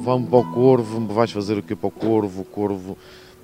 [0.00, 2.96] vamos para o Corvo, vais fazer o que para o Corvo, o Corvo...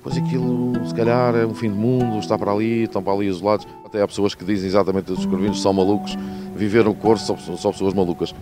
[0.03, 3.27] Pois aquilo, se calhar, é um fim do mundo, está para ali, estão para ali
[3.27, 3.67] isolados.
[3.83, 6.15] Até há pessoas que dizem exatamente que os corvinos são malucos,
[6.55, 8.33] viver no Corvo são, são pessoas malucas.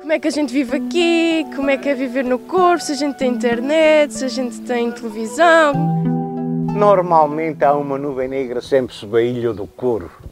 [0.00, 1.46] Como é que a gente vive aqui?
[1.56, 2.84] Como é que é viver no Corvo?
[2.84, 5.74] Se a gente tem internet, se a gente tem televisão?
[6.72, 10.22] Normalmente há uma nuvem negra sempre sobre a Ilha do Corvo.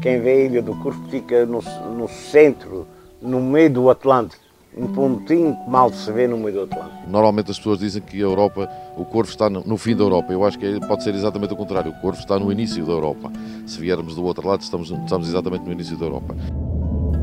[0.00, 1.60] Quem vê a Ilha do Corvo fica no,
[1.94, 2.86] no centro,
[3.20, 4.41] no meio do Atlântico
[4.76, 7.10] um pontinho que mal se vê no meio do Atlântico.
[7.10, 10.32] Normalmente as pessoas dizem que a Europa, o Corvo está no, fim da Europa.
[10.32, 11.90] Eu acho que pode ser exatamente o contrário.
[11.90, 13.30] O Corvo está no início da Europa.
[13.66, 16.34] Se viermos do outro lado, estamos, estamos exatamente no início da Europa.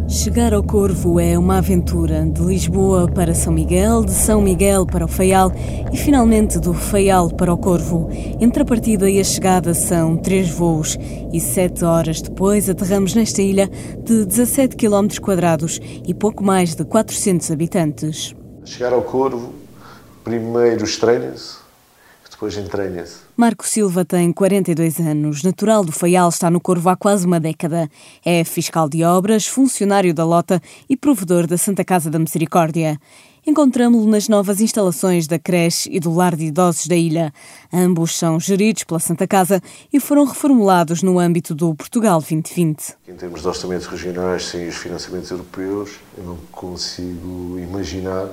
[0.10, 5.06] Chegar ao Corvo é uma aventura de Lisboa para São Miguel, de São Miguel para
[5.06, 5.52] o Faial
[5.94, 8.10] e finalmente do Faial para o Corvo.
[8.42, 10.98] Entre a partida e a chegada são três voos
[11.32, 13.70] e sete horas depois aterramos nesta ilha
[14.04, 18.36] de 17 km quadrados e pouco mais de 400 habitantes.
[18.66, 19.54] Chegar ao Corvo,
[20.24, 21.58] primeiro estranha-se,
[22.32, 23.29] depois entranha-se.
[23.40, 27.90] Marco Silva tem 42 anos, natural do Faial, está no Corvo há quase uma década.
[28.26, 33.00] É fiscal de obras, funcionário da Lota e provedor da Santa Casa da Misericórdia.
[33.48, 37.34] Encontramos-lo nas novas instalações da creche e do lar de idosos da ilha.
[37.72, 39.62] Ambos são geridos pela Santa Casa
[39.94, 42.98] e foram reformulados no âmbito do Portugal 2020.
[43.08, 48.28] Em termos de orçamentos regionais, sem os financiamentos europeus, eu não consigo imaginar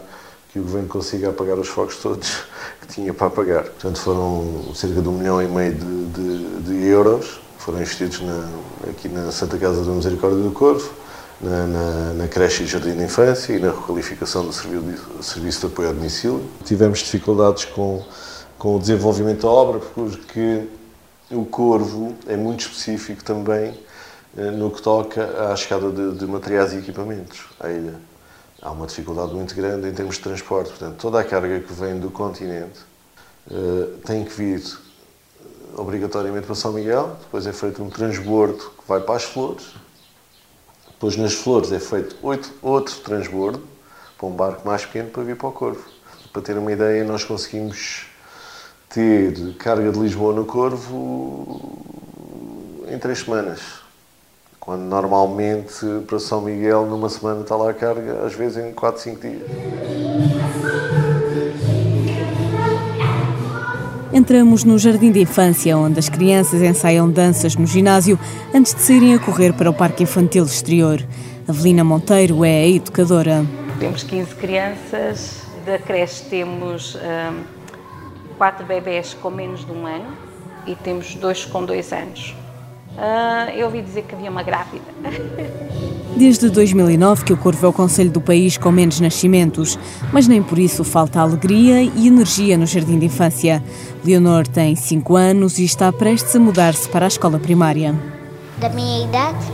[0.57, 2.45] que o governo consiga apagar os fogos todos
[2.81, 3.65] que tinha para apagar.
[3.65, 8.49] Portanto, foram cerca de um milhão e meio de, de, de euros foram investidos na,
[8.89, 10.89] aqui na Santa Casa da Misericórdia do Corvo,
[11.41, 15.67] na, na, na, creche e jardim de infância e na requalificação do serviço, serviço de
[15.67, 16.45] apoio ao domicílio.
[16.65, 18.05] Tivemos dificuldades com,
[18.57, 20.69] com o desenvolvimento da obra porque
[21.29, 23.75] o Corvo é muito específico também
[24.39, 27.95] eh, no que toca à chegada de, de materiais e equipamentos à ilha
[28.61, 30.71] há uma dificuldade muito grande em termos de transporte.
[30.71, 32.81] Portanto, toda a carga que vem do continente
[33.51, 35.45] uh, tem que vir eh,
[35.77, 39.75] obrigatoriamente para São Miguel, depois é feito um transbordo que vai para as flores,
[40.89, 43.63] depois nas flores é feito oito, outro transbordo
[44.17, 45.85] para um barco mais pequeno para vir para o Corvo.
[46.33, 48.07] Para ter uma ideia, nós conseguimos
[48.89, 51.85] ter carga de Lisboa no Corvo
[52.89, 53.86] em três semanas.
[54.67, 59.01] Quando normalmente para São Miguel numa semana está lá a carga, às vezes em 4,
[59.01, 59.43] 5 dias.
[64.13, 68.19] Entramos no jardim de infância, onde as crianças ensaiam danças no ginásio
[68.53, 71.01] antes de saírem a correr para o parque infantil exterior.
[71.47, 73.47] Avelina Monteiro é a educadora.
[73.79, 77.45] Temos 15 crianças, da creche temos hum,
[78.37, 80.17] 4 bebés com menos de um ano
[80.67, 82.35] e temos dois com dois anos.
[82.97, 84.85] Uh, eu ouvi dizer que havia uma grávida.
[86.17, 89.79] Desde 2009 que o Corvo é o conselho do país com menos nascimentos,
[90.11, 93.63] mas nem por isso falta alegria e energia no jardim de infância.
[94.03, 97.95] Leonor tem 5 anos e está prestes a mudar-se para a escola primária.
[98.57, 99.45] Da minha idade,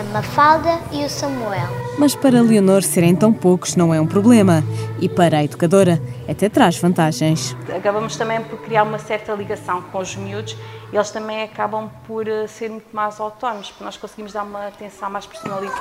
[0.00, 1.68] a Mafalda e o Samuel.
[1.98, 4.64] Mas para Leonor serem tão poucos não é um problema
[5.00, 7.56] e para a educadora até traz vantagens.
[7.74, 10.56] Acabamos também por criar uma certa ligação com os miúdos
[10.92, 15.08] eles também acabam por eh, ser muito mais autónomos, porque nós conseguimos dar uma atenção
[15.08, 15.80] mais personalizada.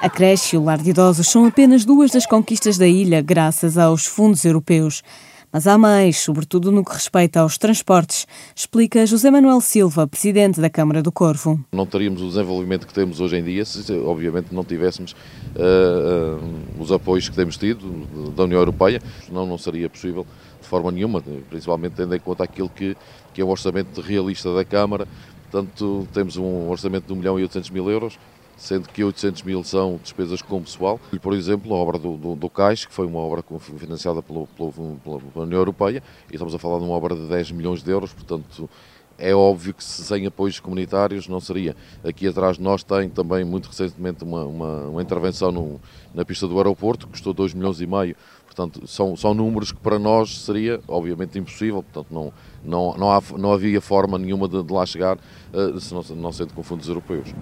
[0.00, 3.76] A creche e o lar de idosos são apenas duas das conquistas da ilha, graças
[3.76, 5.02] aos fundos europeus.
[5.50, 10.68] Mas há mais, sobretudo no que respeita aos transportes, explica José Manuel Silva, presidente da
[10.68, 11.58] Câmara do Corvo.
[11.72, 16.82] Não teríamos o desenvolvimento que temos hoje em dia se, obviamente, não tivéssemos uh, uh,
[16.82, 19.00] os apoios que temos tido da União Europeia.
[19.32, 20.26] Não, não seria possível
[20.60, 22.94] de forma nenhuma, principalmente tendo em conta aquilo que,
[23.32, 25.08] que é o orçamento realista da Câmara.
[25.50, 28.18] Portanto, temos um orçamento de 1 milhão e 800 mil euros,
[28.58, 31.00] sendo que 800 mil são despesas com pessoal.
[31.22, 33.42] Por exemplo, a obra do, do, do CAIS, que foi uma obra
[33.78, 37.52] financiada pela, pela, pela União Europeia, e estamos a falar de uma obra de 10
[37.52, 38.68] milhões de euros, portanto,
[39.16, 41.74] é óbvio que sem apoios comunitários não seria.
[42.04, 45.80] Aqui atrás de nós tem também, muito recentemente, uma, uma, uma intervenção no,
[46.14, 48.16] na pista do aeroporto, que custou 2 milhões e meio
[48.58, 51.80] Portanto, são, são números que para nós seria, obviamente, impossível.
[51.80, 52.32] Portanto, não,
[52.64, 56.32] não, não, há, não havia forma nenhuma de, de lá chegar, uh, se não, não
[56.32, 57.32] sendo com fundos europeus.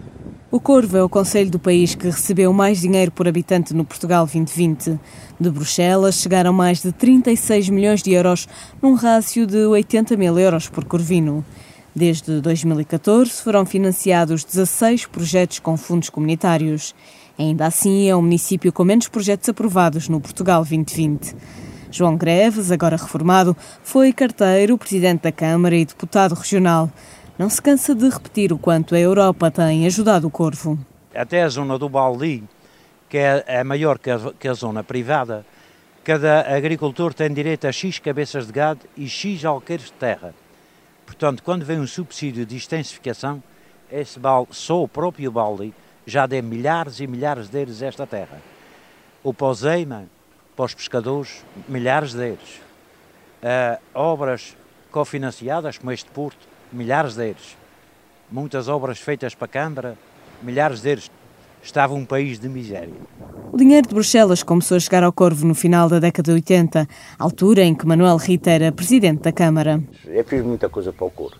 [0.48, 4.24] O Corvo é o conselho do país que recebeu mais dinheiro por habitante no Portugal
[4.24, 4.96] 2020.
[5.40, 8.46] De Bruxelas chegaram mais de 36 milhões de euros,
[8.80, 11.44] num rácio de 80 mil euros por corvino.
[11.92, 16.94] Desde 2014 foram financiados 16 projetos com fundos comunitários.
[17.36, 21.34] Ainda assim, é o município com menos projetos aprovados no Portugal 2020.
[21.90, 26.88] João Greves, agora reformado, foi carteiro, presidente da Câmara e deputado regional.
[27.38, 30.78] Não se cansa de repetir o quanto a Europa tem ajudado o Corvo.
[31.14, 32.42] Até a zona do Baldi
[33.08, 35.44] que é, maior que a, que a zona privada,
[36.04, 40.34] cada agricultor tem direito a X cabeças de gado e X alqueires de terra.
[41.04, 43.42] Portanto, quando vem um subsídio de extensificação,
[43.90, 45.72] esse balde, só o próprio balde
[46.04, 48.40] já dê milhares e milhares deles esta terra.
[49.22, 50.06] O Poseima,
[50.56, 52.60] para os pescadores, milhares deles.
[53.42, 54.56] Uh, obras
[54.90, 57.56] cofinanciadas, como este Porto, milhares deles.
[58.30, 59.98] Muitas obras feitas para a Câmara,
[60.42, 61.10] milhares deles.
[61.62, 62.94] Estava um país de miséria.
[63.52, 66.86] O dinheiro de Bruxelas começou a chegar ao Corvo no final da década de 80,
[67.18, 69.82] altura em que Manuel Rita era presidente da Câmara.
[70.04, 71.38] Eu fiz muita coisa para o Corvo.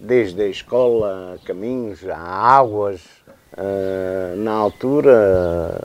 [0.00, 3.02] Desde a escola, caminhos, águas.
[3.52, 5.78] Uh, na altura,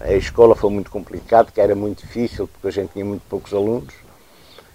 [0.00, 3.52] a escola foi muito complicada, que era muito difícil, porque a gente tinha muito poucos
[3.52, 3.92] alunos.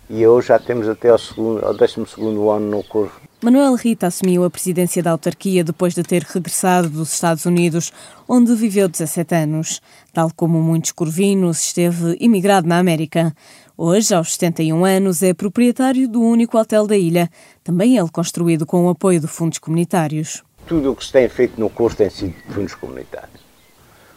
[0.07, 4.45] E hoje já temos até ao, segundo, ao 12 ano no Corvo Manuel Rita assumiu
[4.45, 7.91] a presidência da autarquia depois de ter regressado dos Estados Unidos,
[8.27, 9.81] onde viveu 17 anos.
[10.13, 13.35] Tal como muitos corvinos, esteve imigrado na América.
[13.77, 17.29] Hoje, aos 71 anos, é proprietário do único hotel da ilha,
[17.61, 20.41] também ele construído com o apoio de fundos comunitários.
[20.65, 23.41] Tudo o que se tem feito no curso tem sido de fundos comunitários.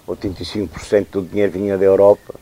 [0.07, 2.35] 85% do dinheiro vinha da Europa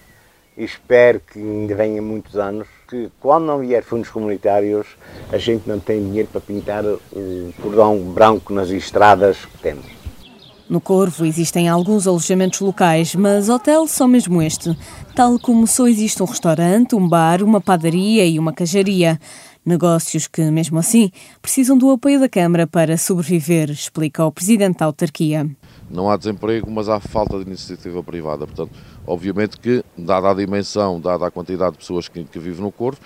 [0.56, 4.86] espero que ainda venha muitos anos que quando não vier fundos comunitários
[5.30, 7.00] a gente não tem dinheiro para pintar o
[7.60, 9.84] cordão branco nas estradas que temos.
[10.68, 14.76] No Corvo existem alguns alojamentos locais, mas hotel só mesmo este,
[15.14, 19.20] tal como só existe um restaurante, um bar, uma padaria e uma cajaria.
[19.64, 21.10] Negócios que, mesmo assim,
[21.42, 25.48] precisam do apoio da Câmara para sobreviver, explica o Presidente da autarquia.
[25.88, 28.46] Não há desemprego, mas há falta de iniciativa privada.
[28.46, 28.70] Portanto,
[29.06, 33.00] obviamente que, dada a dimensão, dada a quantidade de pessoas que, que vivem no Corvo,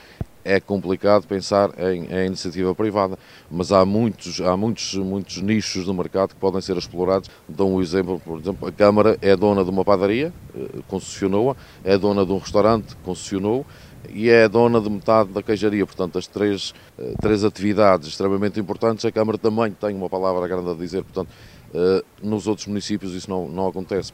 [0.45, 3.19] é complicado pensar em, em, iniciativa privada,
[3.51, 7.29] mas há muitos, há muitos, muitos nichos do mercado que podem ser explorados.
[7.49, 11.99] Dou um exemplo, por exemplo, a Câmara é dona de uma padaria, eh, concessionou-a, é
[11.99, 13.67] dona de um restaurante, concessionou
[14.09, 15.85] e é dona de metade da queijaria.
[15.85, 20.71] Portanto, as três, eh, três atividades extremamente importantes, a Câmara também tem uma palavra grande
[20.71, 21.05] a dizer.
[21.05, 21.31] Portanto,
[21.73, 24.13] Uh, nos outros municípios isso não, não acontece.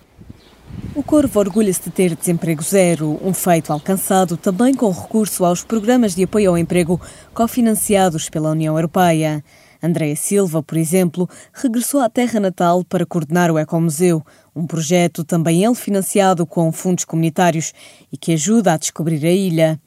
[0.94, 6.14] O Corvo orgulha-se de ter desemprego zero, um feito alcançado também com recurso aos programas
[6.14, 6.98] de apoio ao emprego
[7.34, 9.44] cofinanciados pela União Europeia.
[9.82, 14.24] Andréa Silva, por exemplo, regressou à terra natal para coordenar o Ecomuseu,
[14.54, 17.74] um projeto também ele financiado com fundos comunitários
[18.10, 19.78] e que ajuda a descobrir a ilha.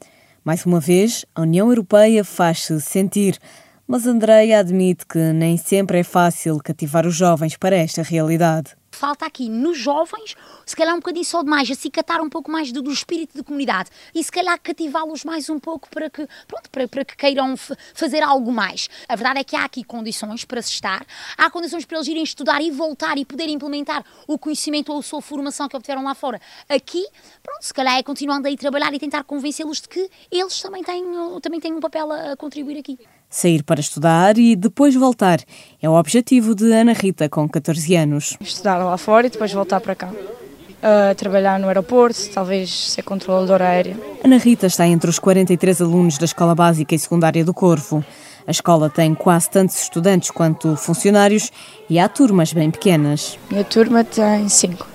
[0.44, 3.36] Mais uma vez, a União Europeia faz-se sentir
[3.84, 9.24] mas Andreia admite que nem sempre é fácil cativar os jovens para esta realidade falta
[9.24, 10.36] aqui nos jovens,
[10.66, 13.88] se calhar um bocadinho só demais, acicatar um pouco mais do, do espírito de comunidade
[14.14, 17.56] e se calhar cativá-los mais um pouco para que, pronto, para, para que queiram
[17.94, 18.90] fazer algo mais.
[19.08, 21.06] A verdade é que há aqui condições para se estar,
[21.38, 25.02] há condições para eles irem estudar e voltar e poder implementar o conhecimento ou a
[25.02, 26.38] sua formação que obtiveram lá fora.
[26.68, 27.06] Aqui,
[27.42, 31.04] pronto, se calhar é continuando aí trabalhar e tentar convencê-los de que eles também têm,
[31.40, 32.98] também têm um papel a contribuir aqui.
[33.30, 35.38] Sair para estudar e depois voltar
[35.80, 38.36] é o objetivo de Ana Rita, com 14 anos.
[38.40, 40.08] Estudar lá fora e depois voltar para cá.
[40.08, 43.96] Uh, trabalhar no aeroporto, talvez ser controladora aérea.
[44.24, 48.04] Ana Rita está entre os 43 alunos da Escola Básica e Secundária do Corvo.
[48.48, 51.52] A escola tem quase tantos estudantes quanto funcionários
[51.88, 53.38] e há turmas bem pequenas.
[53.48, 54.88] Minha turma tem cinco.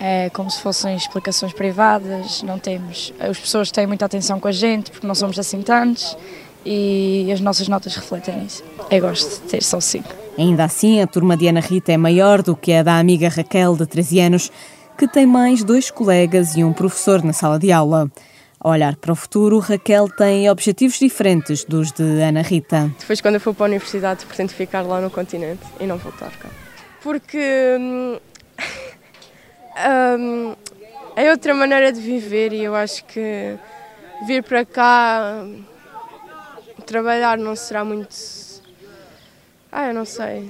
[0.00, 3.12] É como se fossem explicações privadas, não temos.
[3.20, 6.16] As pessoas têm muita atenção com a gente porque não somos assim tantos
[6.64, 8.62] e as nossas notas refletem isso.
[8.90, 10.08] Eu gosto de ter só 5.
[10.38, 13.76] Ainda assim, a turma de Ana Rita é maior do que a da amiga Raquel,
[13.76, 14.52] de 13 anos,
[14.96, 18.10] que tem mais dois colegas e um professor na sala de aula.
[18.58, 22.90] A olhar para o futuro, Raquel tem objetivos diferentes dos de Ana Rita.
[22.98, 26.30] Depois, quando eu for para a universidade, pretendo ficar lá no continente e não voltar
[26.30, 26.48] cá.
[27.02, 28.18] Porque hum,
[30.18, 30.54] hum,
[31.16, 33.56] é outra maneira de viver e eu acho que
[34.26, 35.44] vir para cá
[36.92, 38.14] trabalhar não será muito.
[39.70, 40.46] Ah, eu não sei.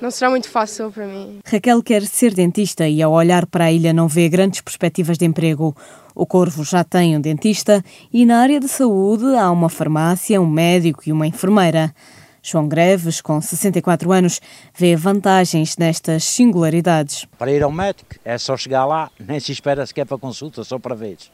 [0.00, 1.38] Não será muito fácil para mim.
[1.46, 5.24] Raquel quer ser dentista e, ao olhar para a ilha, não vê grandes perspectivas de
[5.24, 5.74] emprego.
[6.12, 10.46] O Corvo já tem um dentista e, na área de saúde, há uma farmácia, um
[10.46, 11.94] médico e uma enfermeira.
[12.42, 14.40] João Greves, com 64 anos,
[14.74, 17.26] vê vantagens nestas singularidades.
[17.38, 20.78] Para ir ao médico é só chegar lá, nem se espera sequer para consulta, só
[20.78, 21.30] para vez.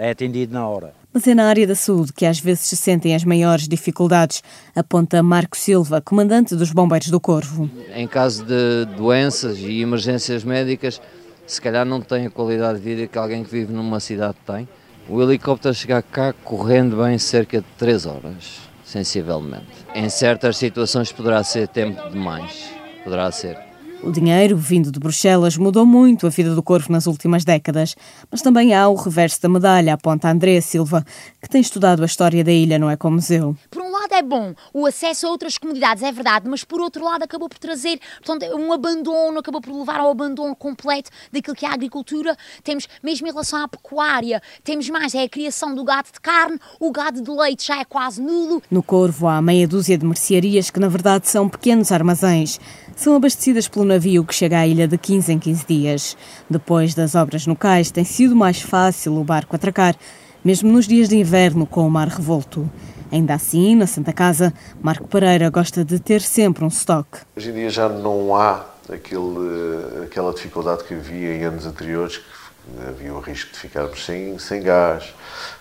[0.00, 0.94] É atendido na hora.
[1.12, 4.42] Mas é na área da saúde que às vezes se sentem as maiores dificuldades,
[4.74, 7.68] aponta Marco Silva, comandante dos Bombeiros do Corvo.
[7.94, 11.00] Em caso de doenças e emergências médicas,
[11.46, 14.68] se calhar não tem a qualidade de vida que alguém que vive numa cidade tem.
[15.08, 19.66] O helicóptero chega cá correndo bem cerca de 3 horas, sensivelmente.
[19.94, 22.70] Em certas situações poderá ser tempo demais,
[23.02, 23.69] poderá ser.
[24.02, 27.94] O dinheiro vindo de Bruxelas mudou muito a vida do Corvo nas últimas décadas,
[28.30, 31.04] mas também há o reverso da medalha, aponta André Silva,
[31.40, 33.54] que tem estudado a história da ilha no Ecomuseu.
[33.70, 37.04] Por um lado é bom o acesso a outras comunidades, é verdade, mas por outro
[37.04, 41.66] lado acabou por trazer portanto, um abandono, acabou por levar ao abandono completo daquilo que
[41.66, 42.34] é a agricultura.
[42.64, 46.58] Temos, mesmo em relação à pecuária, temos mais, é a criação do gado de carne,
[46.80, 48.62] o gado de leite já é quase nulo.
[48.70, 52.58] No Corvo há meia dúzia de mercearias que na verdade são pequenos armazéns.
[53.00, 56.16] São abastecidas pelo navio que chega à ilha de 15 em 15 dias.
[56.50, 59.96] Depois das obras no cais, tem sido mais fácil o barco atracar,
[60.44, 62.70] mesmo nos dias de inverno com o mar revolto.
[63.10, 64.52] Ainda assim, na Santa Casa,
[64.82, 67.20] Marco Pereira gosta de ter sempre um estoque.
[67.34, 72.86] Hoje em dia já não há aquele, aquela dificuldade que havia em anos anteriores, que
[72.86, 75.04] havia o risco de ficarmos sem, sem gás,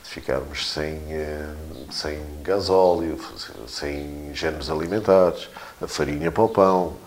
[0.04, 1.48] de ficarmos sem, eh,
[1.90, 3.18] sem gasóleo,
[3.66, 5.48] sem géneros alimentares,
[5.82, 6.98] a farinha para o pão.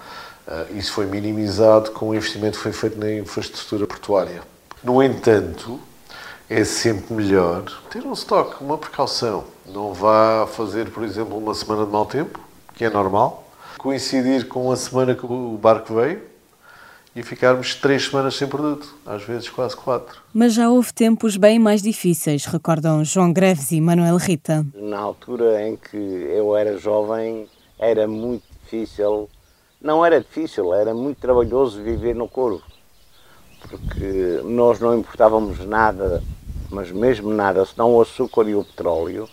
[0.46, 4.42] Eh, isso foi minimizado com o investimento que foi feito na infraestrutura portuária.
[4.82, 5.80] No entanto,
[6.50, 9.44] é sempre melhor ter um estoque, uma precaução.
[9.66, 12.40] Não vá fazer, por exemplo, uma semana de mau tempo,
[12.74, 16.20] que é normal, coincidir com a semana que o barco veio
[17.14, 20.20] e ficarmos três semanas sem produto, às vezes quase quatro.
[20.32, 24.66] Mas já houve tempos bem mais difíceis, recordam João Greves e Manuel Rita.
[24.74, 27.46] Na altura em que eu era jovem,
[27.78, 29.28] era muito difícil,
[29.82, 32.62] não era difícil, era muito trabalhoso viver no Corvo,
[33.68, 36.22] porque nós não importávamos nada
[36.72, 39.28] mas mesmo nada, senão o açúcar e o petróleo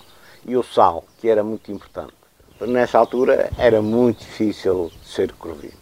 [0.45, 2.13] e o sal, que era muito importante.
[2.59, 5.77] Nessa altura era muito difícil ser corvino,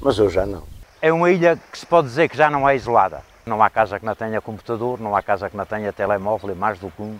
[0.00, 0.62] mas eu já não.
[1.02, 3.22] É uma ilha que se pode dizer que já não é isolada.
[3.44, 6.54] Não há casa que não tenha computador, não há casa que não tenha telemóvel e
[6.54, 7.18] mais do que um.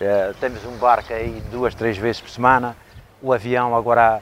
[0.00, 2.74] É, temos um barco aí duas, três vezes por semana.
[3.20, 4.20] O avião agora,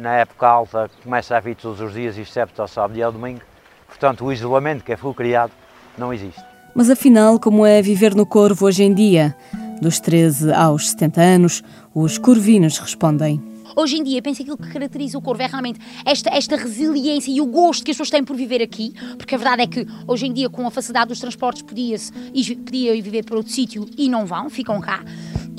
[0.00, 3.40] na época alta, começa a vir todos os dias, excepto ao sábado e ao domingo.
[3.86, 5.52] Portanto, o isolamento que foi criado
[5.98, 6.42] não existe.
[6.74, 9.36] Mas afinal, como é viver no Corvo hoje em dia?
[9.80, 11.62] Dos 13 aos 70 anos,
[11.94, 13.42] os corvinos respondem.
[13.76, 17.30] Hoje em dia, penso que aquilo que caracteriza o Corvo é realmente esta, esta resiliência
[17.30, 19.86] e o gosto que as pessoas têm por viver aqui, porque a verdade é que
[20.06, 22.12] hoje em dia, com a facilidade dos transportes, podia-se
[22.56, 25.02] podia ir viver para outro sítio e não vão, ficam cá.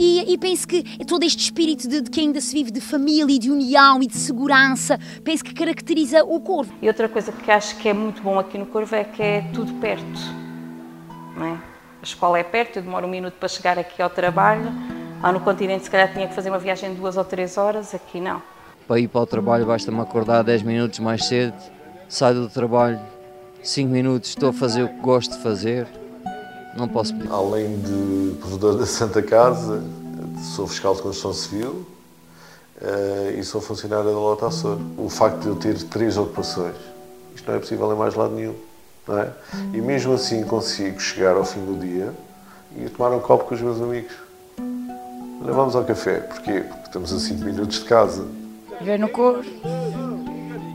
[0.03, 3.35] E, e, penso que todo este espírito de, de, que ainda se vive de família
[3.35, 6.73] e de união e de segurança, penso que caracteriza o Corvo.
[6.81, 9.41] E outra coisa que acho que é muito bom aqui no Corvo é que é
[9.53, 10.41] tudo perto
[11.35, 11.51] não é?
[12.01, 14.71] A escola é perto, eu demoro um minuto para chegar aqui ao trabalho.
[15.21, 17.93] Lá no continente, se calhar, tinha que fazer uma viagem de duas ou três horas,
[17.93, 18.41] aqui não.
[18.87, 21.53] Para ir para o trabalho, basta-me acordar 10 minutos mais cedo,
[22.09, 22.99] saio do trabalho,
[23.61, 25.87] 5 minutos, estou a fazer o que gosto de fazer,
[26.75, 27.31] não posso pedir.
[27.31, 29.83] Além de provedor da Santa Casa,
[30.55, 31.85] sou fiscal de construção civil
[32.81, 34.77] uh, e sou funcionário da Lota Açor.
[34.97, 36.75] O facto de eu ter três ocupações,
[37.35, 38.55] isto não é possível em mais lado nenhum.
[39.09, 39.29] É?
[39.73, 42.13] E mesmo assim consigo chegar ao fim do dia
[42.77, 44.13] e tomar um copo com os meus amigos.
[45.43, 46.19] Olha, vamos ao café.
[46.19, 46.61] Porquê?
[46.61, 48.25] Porque estamos a 5 minutos de casa.
[48.79, 49.43] Viver no Cor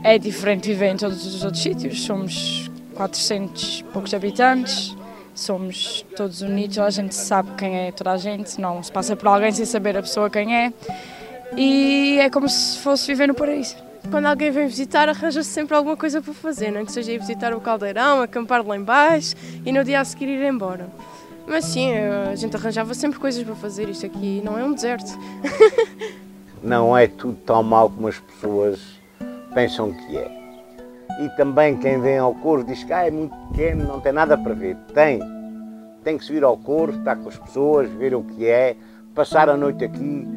[0.03, 2.03] é diferente de viver em todos os outros sítios.
[2.03, 4.95] Somos 400 poucos habitantes,
[5.39, 9.27] somos todos unidos, a gente sabe quem é toda a gente, não se passa por
[9.27, 10.73] alguém sem saber a pessoa quem é.
[11.55, 13.75] E é como se fosse viver no paraíso.
[14.09, 16.85] Quando alguém vem visitar, arranja-se sempre alguma coisa para fazer, não é?
[16.85, 20.43] que seja ir visitar o caldeirão, acampar lá embaixo e no dia a seguir ir
[20.43, 20.89] embora.
[21.45, 25.17] Mas sim, a gente arranjava sempre coisas para fazer, isto aqui não é um deserto.
[26.61, 28.79] não é tudo tão mal como as pessoas
[29.53, 30.36] pensam que é.
[31.19, 34.37] E também quem vem ao Corvo diz que ah, é muito pequeno, não tem nada
[34.37, 34.77] para ver.
[34.93, 35.19] Tem.
[36.03, 38.75] Tem que subir ao Corvo, estar com as pessoas, ver o que é,
[39.13, 40.27] passar a noite aqui,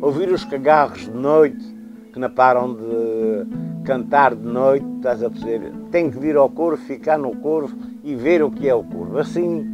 [0.00, 1.74] ouvir os cagarros de noite,
[2.12, 5.72] que não param de cantar de noite, estás a perceber?
[5.90, 9.18] Tem que vir ao corvo, ficar no corvo e ver o que é o corvo.
[9.18, 9.64] Assim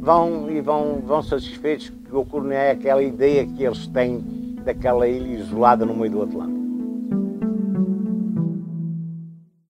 [0.00, 4.20] vão e vão, vão satisfeitos que o corvo não é aquela ideia que eles têm
[4.64, 6.61] daquela ilha isolada no meio do Atlântico.